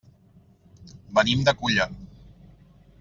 Venim 1.19 1.43
de 1.49 1.55
Culla. 1.59 1.87